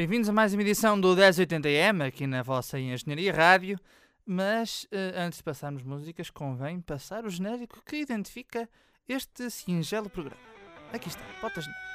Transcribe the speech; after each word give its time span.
Bem-vindos 0.00 0.30
a 0.30 0.32
mais 0.32 0.54
uma 0.54 0.62
edição 0.62 0.98
do 0.98 1.14
1080M 1.14 2.06
aqui 2.06 2.26
na 2.26 2.42
vossa 2.42 2.78
Engenharia 2.78 3.34
Rádio. 3.34 3.78
Mas 4.24 4.86
eh, 4.90 5.12
antes 5.14 5.40
de 5.40 5.44
passarmos 5.44 5.82
músicas, 5.82 6.30
convém 6.30 6.80
passar 6.80 7.26
o 7.26 7.28
genérico 7.28 7.82
que 7.84 7.96
identifica 7.96 8.66
este 9.06 9.50
singelo 9.50 10.08
programa. 10.08 10.40
Aqui 10.90 11.08
está, 11.08 11.22
bota 11.42 11.60
genérico. 11.60 11.89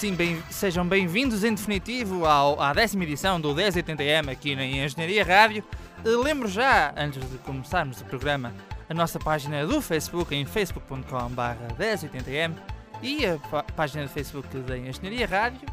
Assim, 0.00 0.14
bem- 0.14 0.42
sejam 0.50 0.86
bem-vindos 0.86 1.44
em 1.44 1.54
definitivo 1.54 2.24
ao, 2.24 2.58
à 2.58 2.72
décima 2.72 3.04
edição 3.04 3.38
do 3.38 3.54
1080M 3.54 4.30
aqui 4.30 4.56
na 4.56 4.64
Engenharia 4.64 5.22
Rádio. 5.22 5.62
Eh, 6.02 6.08
Lembro 6.08 6.48
já, 6.48 6.94
antes 6.96 7.22
de 7.30 7.36
começarmos 7.38 8.00
o 8.00 8.04
programa, 8.06 8.54
a 8.88 8.94
nossa 8.94 9.18
página 9.18 9.66
do 9.66 9.82
Facebook 9.82 10.34
em 10.34 10.46
facebook.com.br 10.46 11.74
1080M 11.78 12.54
e 13.02 13.26
a 13.26 13.36
pá- 13.50 13.62
página 13.62 14.04
do 14.04 14.08
Facebook 14.08 14.48
da 14.60 14.78
Engenharia 14.78 15.26
Rádio 15.26 15.68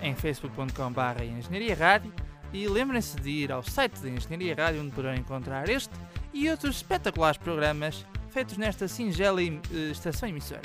em 0.00 0.14
facebook.com.br 0.14 1.22
Engenharia 1.22 1.74
Rádio 1.74 2.10
e 2.54 2.66
lembrem-se 2.66 3.16
de 3.20 3.28
ir 3.28 3.52
ao 3.52 3.62
site 3.62 4.00
da 4.00 4.08
Engenharia 4.08 4.54
Rádio 4.54 4.80
onde 4.80 4.92
poderão 4.92 5.14
encontrar 5.14 5.68
este 5.68 5.90
e 6.32 6.48
outros 6.50 6.76
espetaculares 6.76 7.36
programas 7.36 8.06
feitos 8.30 8.56
nesta 8.56 8.88
singela 8.88 9.42
eh, 9.42 9.50
estação 9.90 10.26
emissora. 10.26 10.62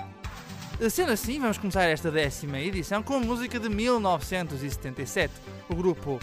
Sendo 0.92 1.14
assim, 1.14 1.40
vamos 1.40 1.58
começar 1.58 1.84
esta 1.84 2.12
décima 2.12 2.59
edição 2.59 3.02
com 3.02 3.22
música 3.22 3.58
de 3.58 3.70
1977. 3.70 5.34
O 5.70 5.76
grupo 5.76 6.20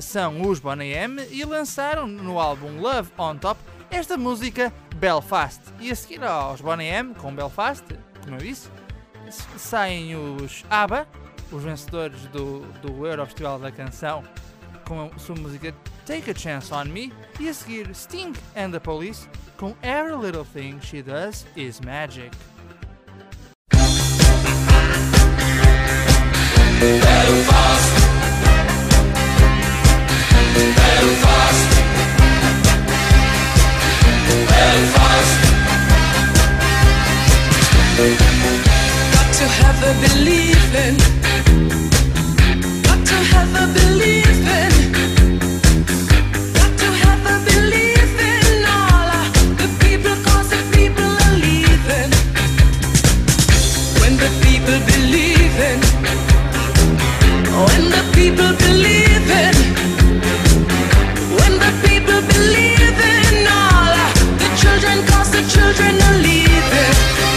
são 0.00 0.42
os 0.42 0.58
Boney 0.58 0.92
M 0.92 1.26
e 1.30 1.44
lançaram 1.44 2.06
no 2.06 2.38
álbum 2.38 2.80
Love 2.80 3.10
on 3.18 3.36
Top 3.36 3.60
esta 3.90 4.16
música 4.16 4.72
Belfast. 4.96 5.60
E 5.80 5.90
a 5.90 5.94
seguir 5.94 6.22
aos 6.24 6.60
Boney 6.60 6.88
M 6.88 7.14
com 7.14 7.34
Belfast, 7.34 7.84
como 8.22 8.36
eu 8.36 8.40
disse, 8.40 8.68
saem 9.56 10.14
os 10.14 10.64
ABBA, 10.70 11.06
os 11.50 11.62
vencedores 11.62 12.20
do, 12.26 12.60
do 12.82 13.06
Euro 13.06 13.24
Festival 13.26 13.58
da 13.58 13.70
Canção, 13.70 14.22
com 14.84 15.10
a 15.14 15.18
sua 15.18 15.36
música 15.36 15.74
Take 16.04 16.30
a 16.30 16.34
Chance 16.34 16.72
on 16.72 16.84
Me, 16.84 17.12
e 17.40 17.48
a 17.48 17.54
seguir 17.54 17.94
Sting 17.94 18.32
and 18.56 18.70
the 18.70 18.80
Police 18.80 19.28
com 19.56 19.74
Every 19.82 20.16
Little 20.16 20.44
Thing 20.44 20.80
She 20.80 21.02
Does 21.02 21.46
Is 21.56 21.80
Magic. 21.80 22.30
Got 39.12 39.34
to 39.34 39.46
have 39.60 39.82
a 39.90 39.92
believing. 40.02 40.96
Got 42.84 43.00
to 43.06 43.16
have 43.32 43.54
a. 43.62 43.66
Got 46.58 46.72
to 46.82 46.88
have 47.02 47.26
a. 47.32 47.36
All 48.76 49.10
the 49.62 49.68
people, 49.82 50.16
'cause 50.24 50.48
the 50.54 50.62
people 50.76 51.12
are 51.26 51.36
leaving. 51.46 52.12
When 54.00 54.14
the 54.24 54.30
people 54.44 54.78
believe 54.92 55.58
in. 55.70 55.80
When 57.68 57.84
the 57.96 58.02
people 58.16 58.52
believe 58.66 59.30
in. 59.44 59.56
Children 65.66 66.00
are 66.00 66.18
leaving. 66.18 67.35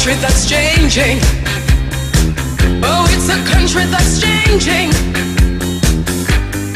Country 0.00 0.22
that's 0.22 0.48
changing. 0.48 1.18
Oh, 2.82 3.04
it's 3.10 3.28
a 3.28 3.36
country 3.52 3.84
that's 3.84 4.18
changing. 4.18 4.88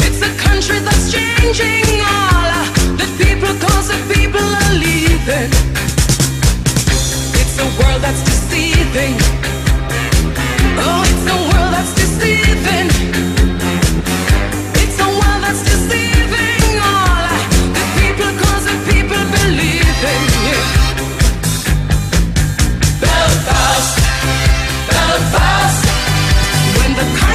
It's 0.04 0.20
a 0.20 0.28
country 0.36 0.78
that's 0.80 1.10
changing. 1.10 2.02
All 2.04 2.66
the 3.00 3.08
people, 3.16 3.48
cause 3.64 3.88
the 3.88 3.96
people 4.12 4.44
are 4.44 4.74
leaving. 4.74 5.48
It's 7.40 7.56
a 7.58 7.68
world 7.80 8.02
that's 8.02 8.22
deceiving. 8.24 9.16
Oh, 10.76 11.00
it's 11.08 11.24
a 11.24 11.38
world 11.48 11.72
that's 11.72 11.94
deceiving. 11.94 13.33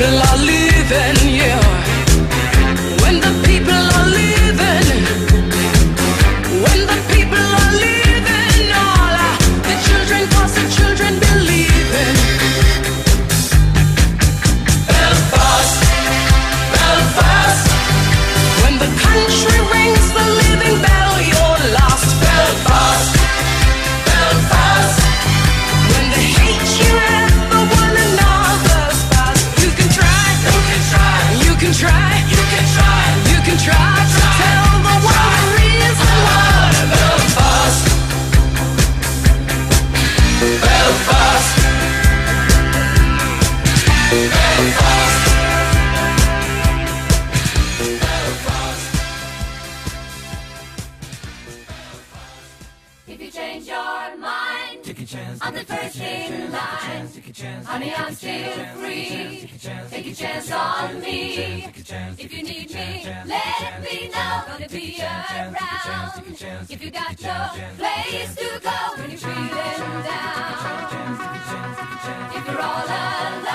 Will 0.00 0.18
I 0.18 0.36
live 0.36 0.92
in 0.92 1.28
you. 1.28 1.69
If 61.42 62.32
you 62.34 62.42
need 62.42 62.70
me, 62.74 63.06
let 63.24 63.82
me 63.82 64.10
know. 64.10 64.42
Gonna 64.46 64.68
be 64.68 65.00
around. 65.00 65.56
If 66.68 66.84
you 66.84 66.90
got 66.90 67.22
no 67.22 67.48
place 67.78 68.34
to 68.34 68.60
go 68.60 68.70
when 68.96 69.10
you're 69.10 69.18
feeling 69.18 70.02
down. 70.04 70.50
If 72.36 72.46
you're 72.46 72.60
all 72.60 72.84
alone. 72.84 73.49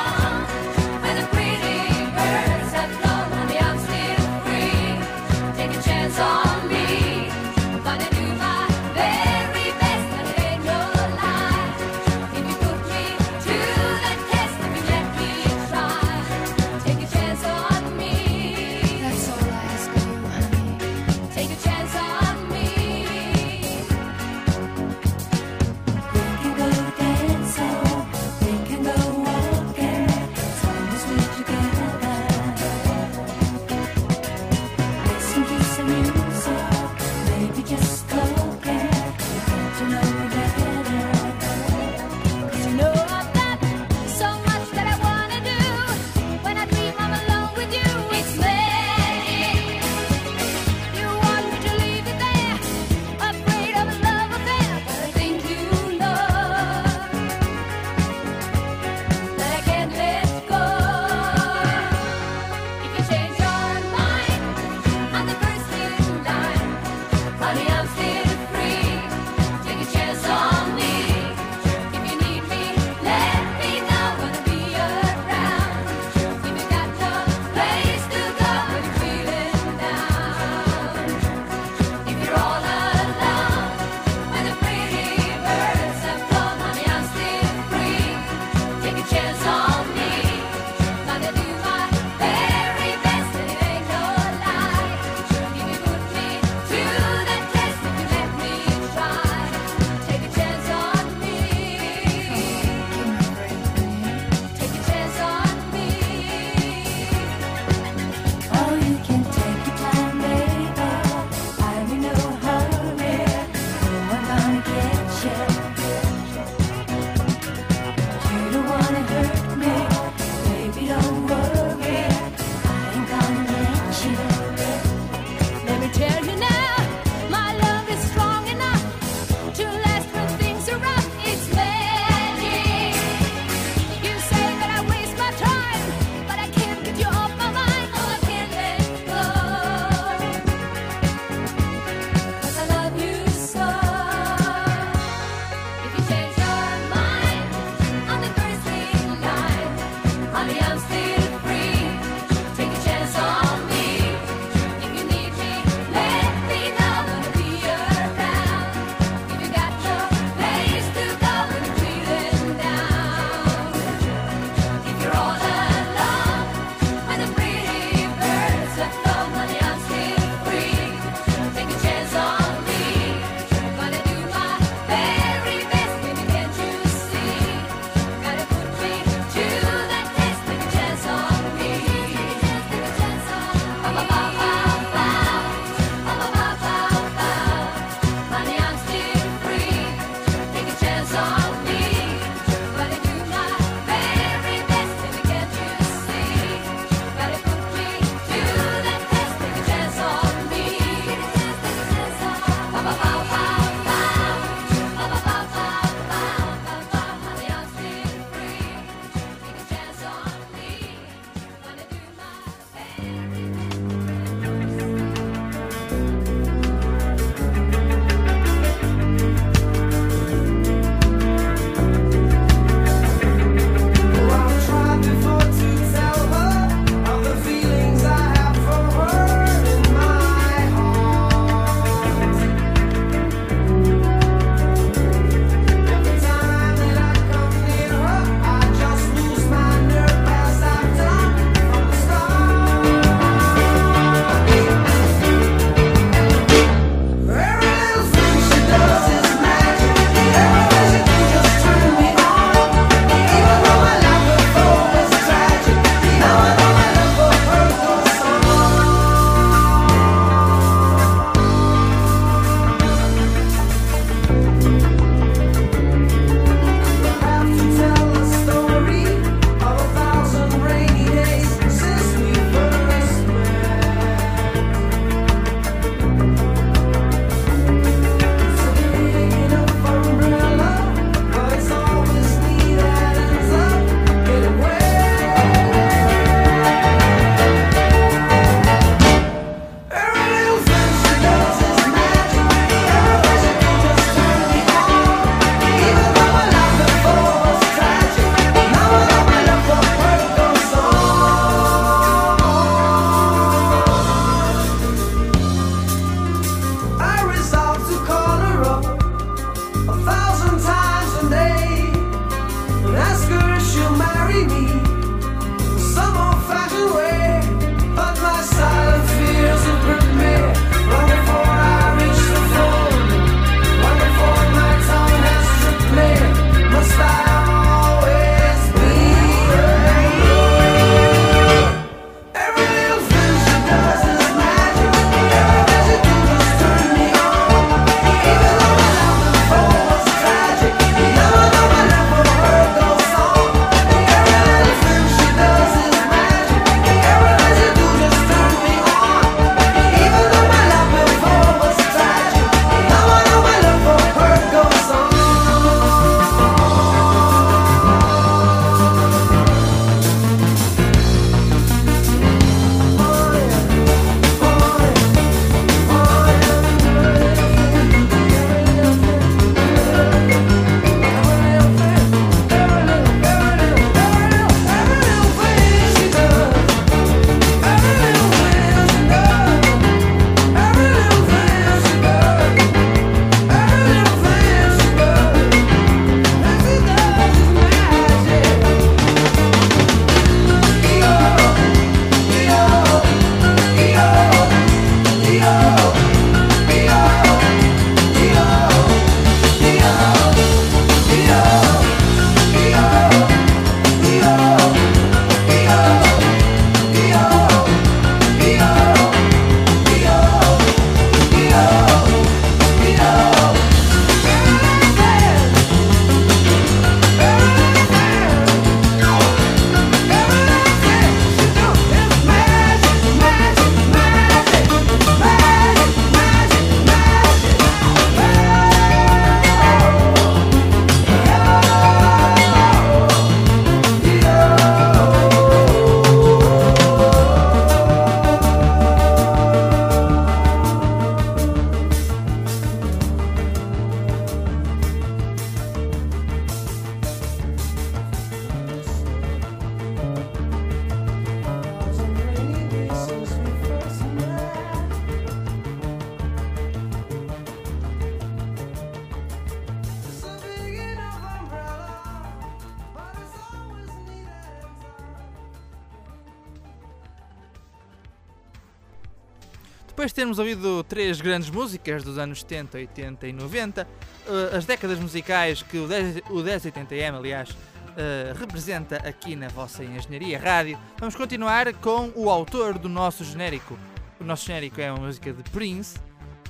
Grandes 471.25 471.49
músicas 471.49 472.03
dos 472.03 472.17
anos 472.19 472.41
70, 472.41 472.77
80 472.77 473.27
e 473.27 473.33
90, 473.33 473.87
eh, 474.27 474.55
as 474.55 474.65
décadas 474.65 474.99
musicais 474.99 475.63
que 475.63 475.77
o 475.79 475.87
10 475.87 476.17
o 476.29 476.41
1080M, 476.43 477.15
aliás, 477.17 477.49
eh, 477.97 478.33
representa 478.37 478.97
aqui 478.97 479.35
na 479.35 479.47
vossa 479.47 479.83
Engenharia 479.83 480.37
Rádio, 480.39 480.77
vamos 480.99 481.15
continuar 481.15 481.73
com 481.75 482.11
o 482.15 482.29
autor 482.29 482.77
do 482.77 482.87
nosso 482.87 483.23
genérico. 483.23 483.77
O 484.19 484.23
nosso 484.23 484.45
genérico 484.45 484.79
é 484.79 484.91
uma 484.91 485.07
música 485.07 485.33
de 485.33 485.41
Prince, 485.49 485.97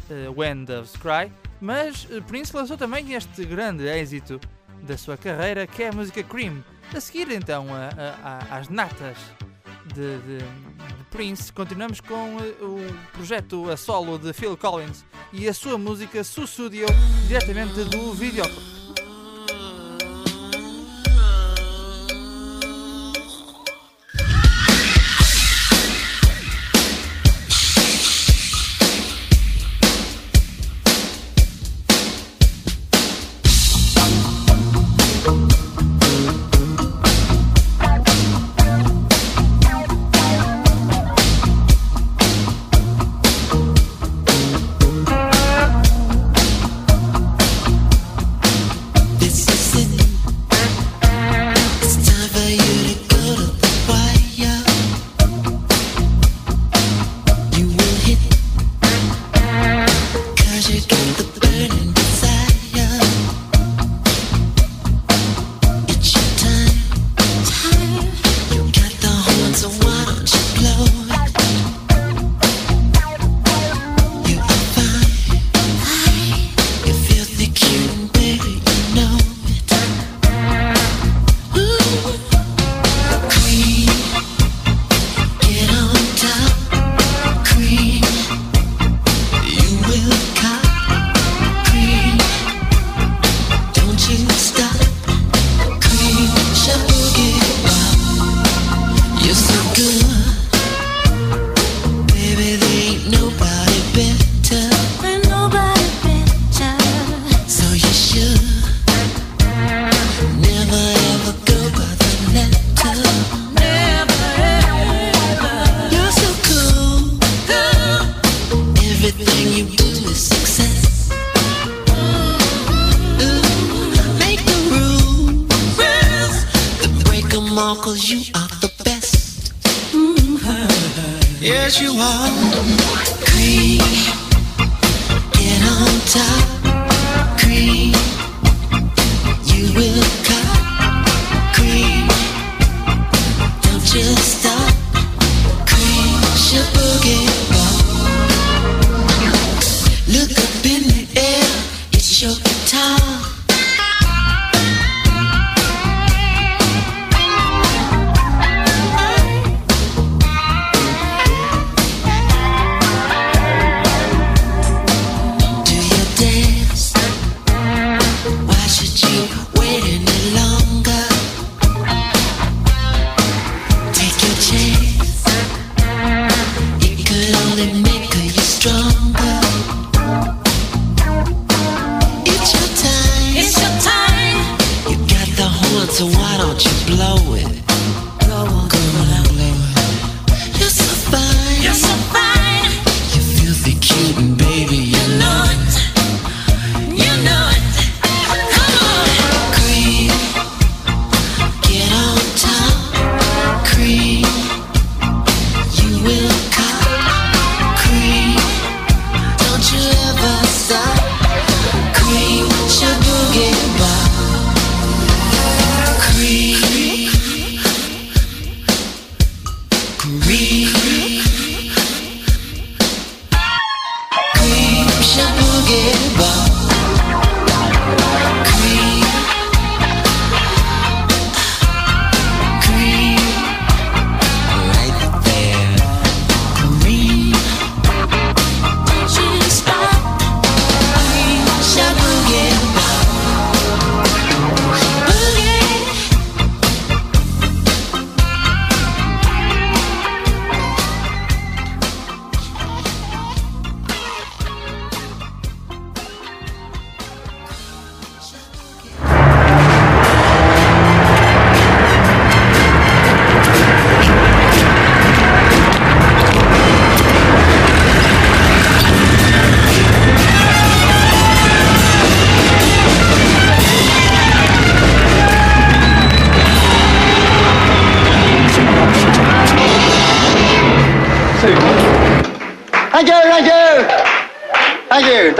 eh, 0.10 0.28
When 0.36 0.66
Doves 0.66 0.92
Cry, 0.98 1.32
mas 1.62 2.06
Prince 2.28 2.54
lançou 2.56 2.76
também 2.78 3.14
este 3.14 3.46
grande 3.46 3.88
êxito 3.88 4.40
da 4.84 4.98
sua 4.98 5.16
carreira, 5.18 5.66
que 5.66 5.84
é 5.84 5.88
a 5.90 5.94
música 5.94 6.22
Cream. 6.22 6.64
A 6.94 7.00
seguir, 7.00 7.32
então, 7.32 7.68
a- 7.74 7.90
a- 7.98 8.46
a- 8.54 8.58
às 8.60 8.68
natas 8.70 9.18
de- 9.94 10.18
de 10.20 10.46
Prince, 11.16 11.50
continuamos 11.54 12.02
com 12.02 12.38
eh, 12.42 12.62
o 12.62 12.78
projeto 13.14 13.72
a 13.72 13.78
solo 13.78 14.20
de 14.20 14.34
Phil 14.34 14.58
Collins 14.58 15.06
e 15.32 15.48
a 15.48 15.54
sua 15.54 15.78
música 15.78 16.26
Sussudio, 16.26 16.88
diretamente 17.30 17.86
do 17.86 18.14
videoclipe. 18.14 18.75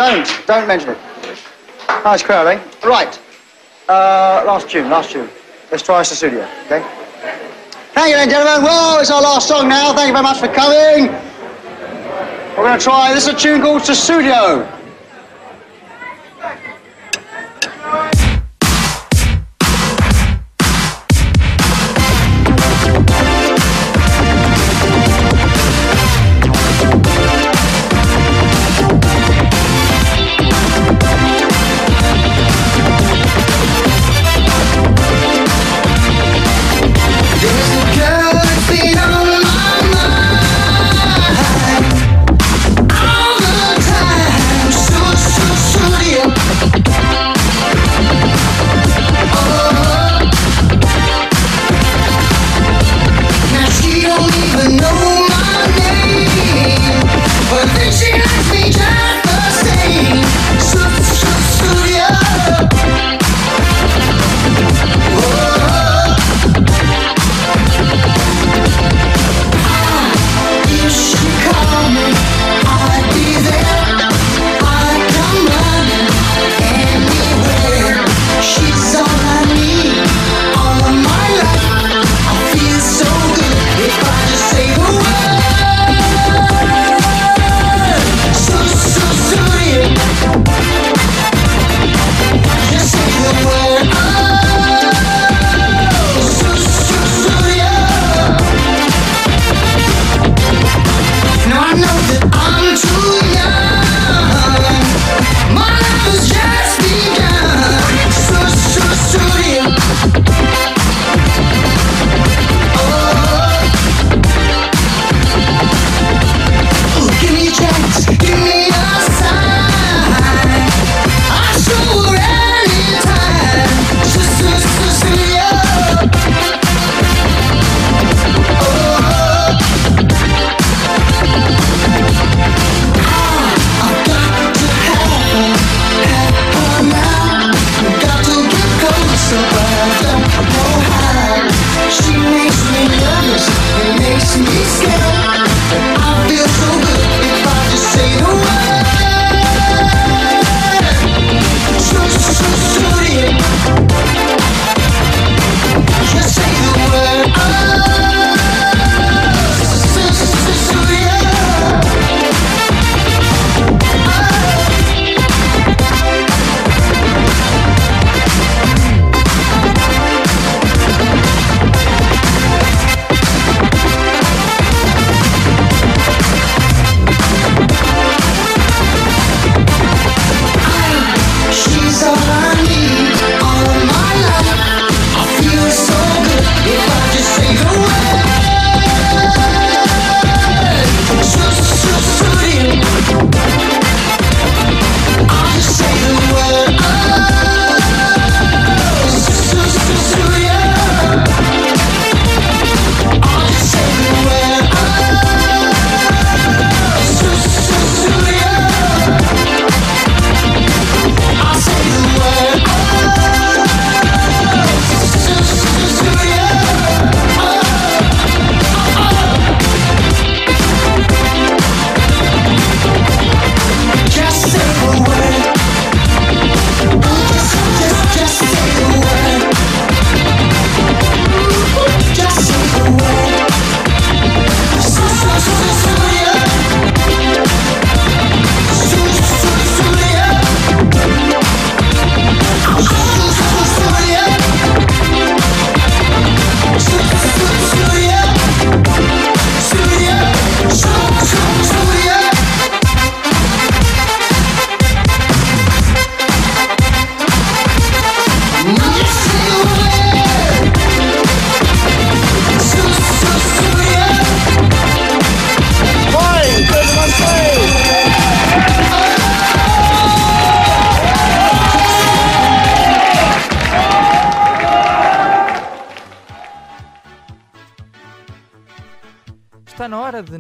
Don't, 0.06 0.46
don't 0.46 0.68
mention 0.68 0.92
it. 0.92 1.00
Nice 2.04 2.22
crowd, 2.22 2.46
eh? 2.46 2.62
Right. 2.84 3.20
Uh, 3.90 4.44
last 4.46 4.70
tune, 4.70 4.88
last 4.88 5.10
tune. 5.10 5.28
Let's 5.72 5.82
try 5.82 6.02
us 6.02 6.12
the 6.12 6.16
studio, 6.16 6.48
okay? 6.66 6.86
Thank 7.96 8.10
you, 8.10 8.16
then, 8.16 8.30
gentlemen. 8.30 8.62
Well, 8.62 9.02
it's 9.02 9.10
our 9.10 9.24
last 9.24 9.48
song 9.48 9.68
now. 9.68 9.94
Thank 9.94 10.10
you 10.10 10.14
very 10.14 10.22
much 10.22 10.38
for 10.38 10.48
coming. 10.48 11.12
We're 12.56 12.66
going 12.66 12.78
to 12.78 12.84
try, 12.84 13.16
this 13.16 13.26
is 13.26 13.34
a 13.34 13.36
tune 13.36 13.62
called 13.62 13.82
Studio. 13.82 14.75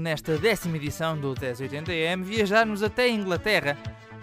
Nesta 0.05 0.37
décima 0.37 0.77
edição 0.77 1.17
do 1.17 1.33
1080M, 1.33 2.21
viajarmos 2.23 2.83
até 2.83 3.05
a 3.05 3.09
Inglaterra 3.09 3.75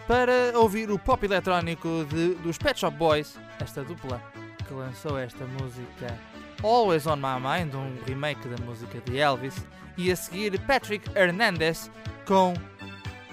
para 0.06 0.56
ouvir 0.56 0.88
o 0.92 0.96
pop 0.98 1.26
eletrónico 1.26 2.06
de- 2.08 2.36
dos 2.36 2.56
Pet 2.56 2.78
Shop 2.78 2.96
Boys, 2.96 3.36
esta 3.60 3.82
dupla 3.82 4.22
que 4.68 4.72
lançou 4.72 5.18
esta 5.18 5.44
música 5.44 6.16
Always 6.62 7.04
on 7.08 7.16
My 7.16 7.34
Mind, 7.40 7.74
um 7.74 7.96
remake 8.06 8.46
da 8.46 8.64
música 8.64 9.00
de 9.00 9.18
Elvis, 9.18 9.56
e 9.98 10.12
a 10.12 10.14
seguir 10.14 10.56
Patrick 10.60 11.10
Hernandez 11.18 11.90
com 12.26 12.54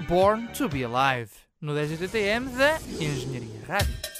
Born 0.07 0.47
to 0.47 0.67
Be 0.67 0.83
Alive, 0.83 1.29
no 1.61 1.73
1080M 1.75 2.49
da 2.57 2.79
Engenharia 2.99 3.61
Rádio. 3.67 4.18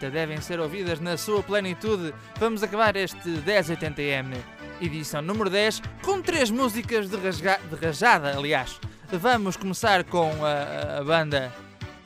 80 0.00 0.06
90 0.06 0.10
devem 0.10 0.40
ser 0.40 0.58
ouvidas 0.60 0.98
na 1.00 1.16
sua 1.16 1.42
plenitude. 1.42 2.14
Vamos 2.38 2.62
acabar 2.62 2.96
este 2.96 3.18
1080M, 3.28 4.34
edição 4.80 5.20
número 5.22 5.50
10, 5.50 5.82
com 6.02 6.20
três 6.22 6.50
músicas 6.50 7.08
de, 7.10 7.16
rasga- 7.16 7.60
de 7.68 7.76
rajada, 7.86 8.36
aliás. 8.36 8.80
Vamos 9.12 9.56
começar 9.56 10.04
com 10.04 10.30
a, 10.44 10.98
a 11.00 11.04
banda 11.04 11.52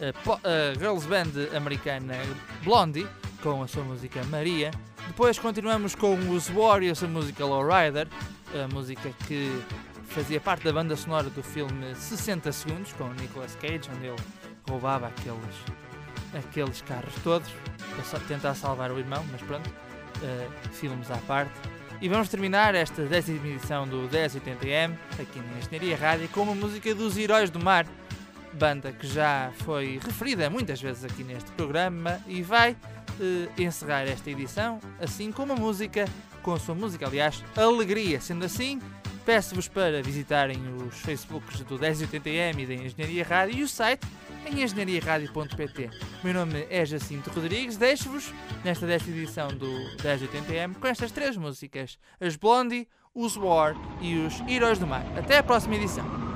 a 0.00 0.48
a 0.48 0.74
girls 0.78 1.07
band 1.07 1.57
americana 1.57 2.14
Blondie, 2.64 3.07
com 3.42 3.62
a 3.62 3.68
sua 3.68 3.85
música 3.85 4.22
Maria. 4.24 4.70
Depois 5.07 5.38
continuamos 5.38 5.94
com 5.94 6.14
os 6.30 6.48
Warriors, 6.48 7.02
a 7.02 7.07
música 7.07 7.44
Lowrider, 7.44 8.09
a 8.54 8.66
música 8.74 9.11
que 9.28 9.62
fazia 10.09 10.40
parte 10.40 10.64
da 10.64 10.72
banda 10.72 10.96
sonora 10.96 11.28
do 11.30 11.42
filme 11.42 11.94
60 11.94 12.50
Segundos, 12.52 12.92
com 12.94 13.04
o 13.04 13.14
Nicolas 13.14 13.54
Cage, 13.57 13.83
onde 13.94 14.07
ele 14.07 14.16
roubava 14.68 15.07
aqueles, 15.09 15.54
aqueles 16.36 16.82
carros 16.82 17.14
todos 17.22 17.50
para 18.10 18.20
tentar 18.20 18.54
salvar 18.54 18.90
o 18.90 18.98
irmão, 18.98 19.24
mas 19.30 19.40
pronto, 19.42 19.70
eh, 20.22 20.48
filmes 20.72 21.10
à 21.10 21.16
parte. 21.18 21.52
E 22.00 22.08
vamos 22.08 22.28
terminar 22.28 22.74
esta 22.74 23.04
décima 23.04 23.46
edição 23.46 23.86
do 23.86 24.08
1080M, 24.08 24.96
aqui 25.20 25.38
na 25.38 25.58
Engenharia 25.58 25.96
Rádio, 25.96 26.28
com 26.28 26.42
uma 26.42 26.54
música 26.54 26.94
dos 26.94 27.16
Heróis 27.16 27.50
do 27.50 27.60
Mar, 27.60 27.86
banda 28.52 28.92
que 28.92 29.06
já 29.06 29.52
foi 29.64 29.98
referida 30.02 30.50
muitas 30.50 30.80
vezes 30.80 31.04
aqui 31.04 31.24
neste 31.24 31.50
programa 31.52 32.20
e 32.26 32.42
vai 32.42 32.76
eh, 33.20 33.48
encerrar 33.62 34.02
esta 34.02 34.30
edição, 34.30 34.80
assim 35.00 35.32
como 35.32 35.52
a 35.52 35.56
música, 35.56 36.06
com 36.42 36.52
a 36.52 36.58
sua 36.58 36.74
música, 36.74 37.06
aliás, 37.06 37.42
Alegria. 37.56 38.20
Sendo 38.20 38.44
assim, 38.44 38.80
peço-vos 39.24 39.68
para 39.68 40.02
visitarem 40.02 40.58
os 40.76 40.98
Facebooks 40.98 41.60
do 41.60 41.78
1080M 41.78 42.58
e 42.58 42.66
da 42.66 42.74
Engenharia 42.74 43.24
Rádio 43.24 43.58
e 43.58 43.62
o 43.62 43.68
site 43.68 44.06
em 44.46 44.62
engenhariaradio.pt. 44.62 45.90
Meu 46.22 46.35
nome 46.35 46.66
é 46.70 46.85
Jacinto 46.85 47.30
Rodrigues, 47.30 47.76
deixo-vos 47.76 48.33
nesta 48.64 48.87
desta 48.87 49.11
edição 49.11 49.48
do 49.48 49.68
1080M 49.98 50.74
com 50.74 50.87
estas 50.87 51.11
três 51.11 51.37
músicas: 51.37 51.98
as 52.20 52.37
Blondie, 52.37 52.88
os 53.14 53.37
War 53.37 53.74
e 54.00 54.16
os 54.18 54.40
Heróis 54.48 54.78
do 54.78 54.87
Mar. 54.87 55.04
Até 55.18 55.38
a 55.38 55.42
próxima 55.42 55.76
edição. 55.76 56.33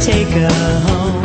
Take 0.00 0.28
her 0.28 0.80
home? 0.88 1.19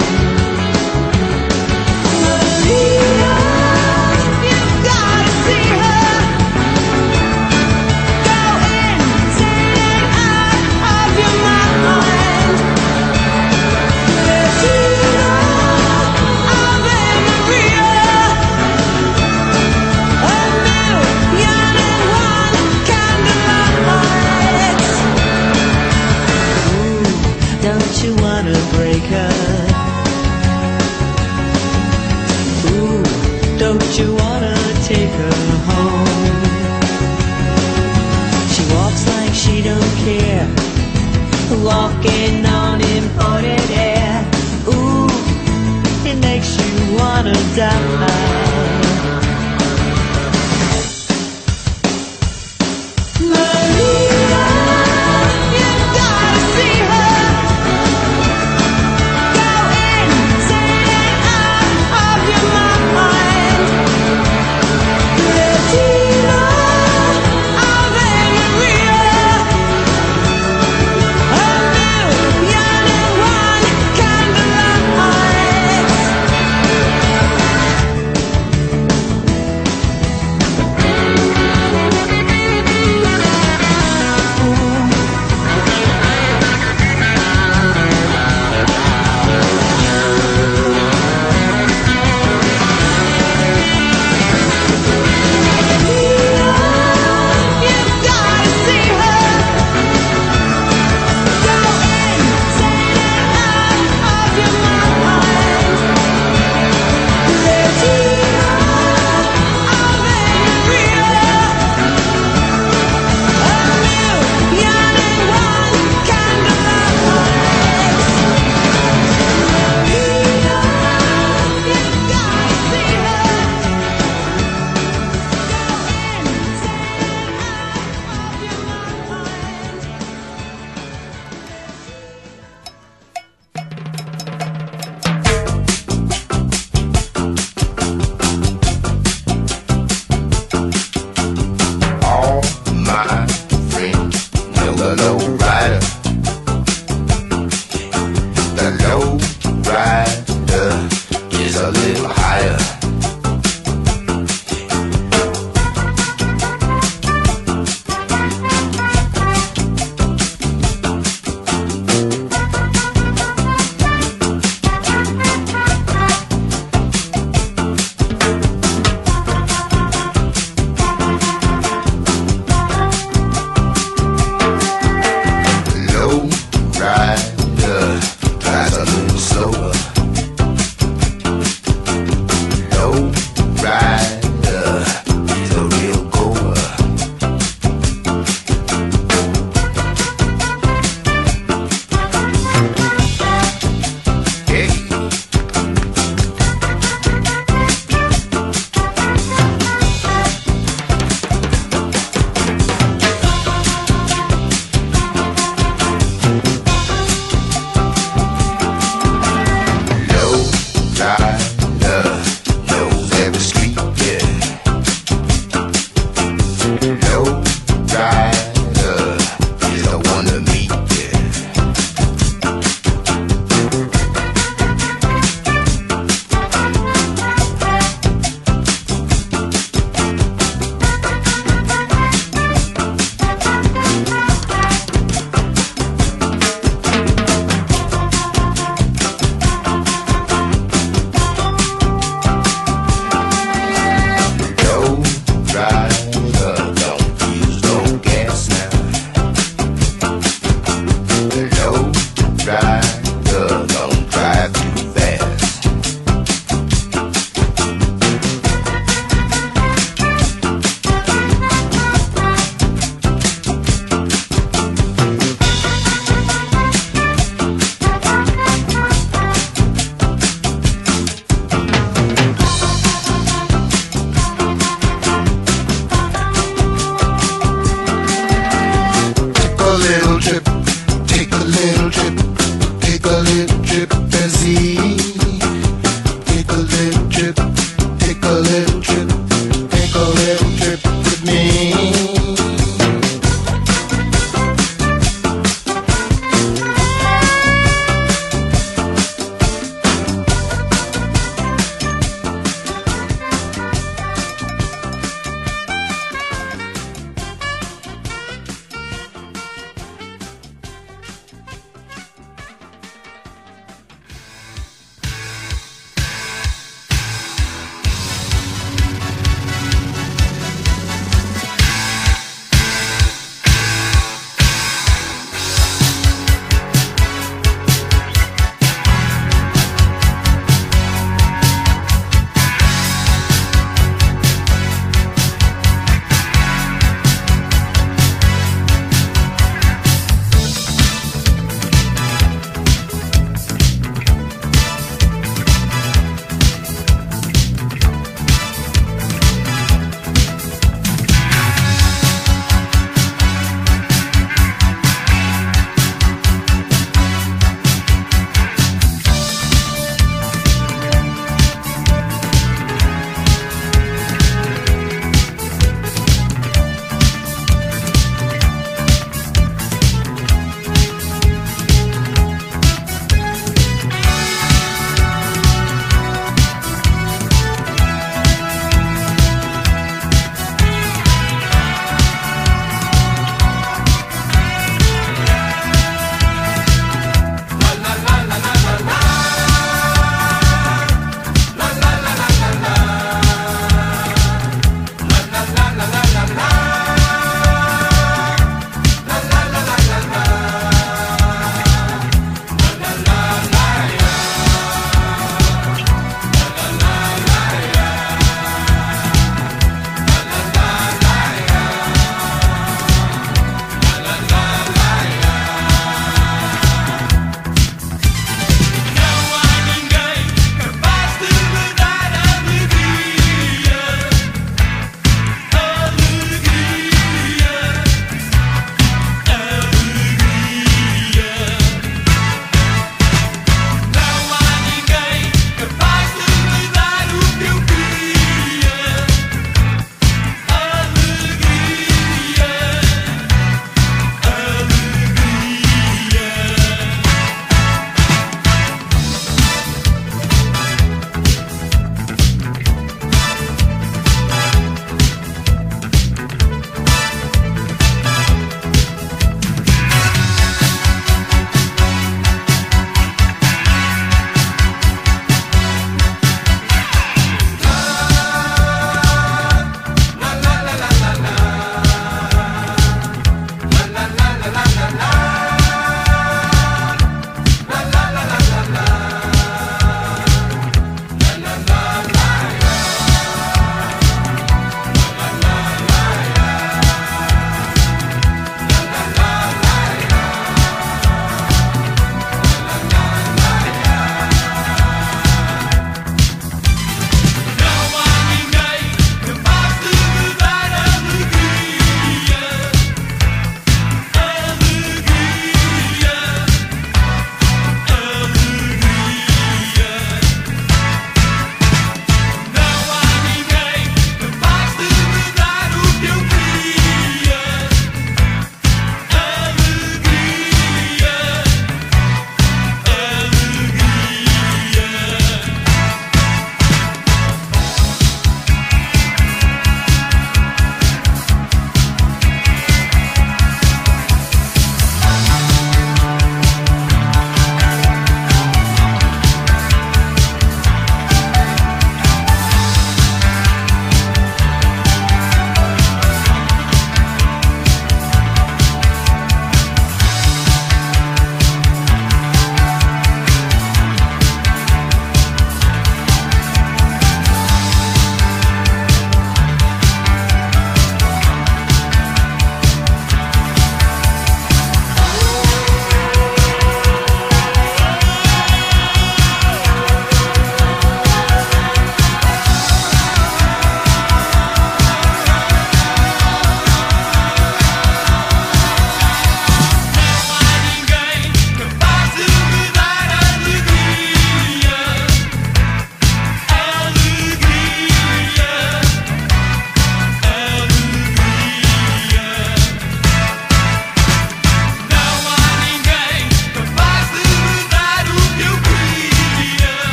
down. 47.56 48.25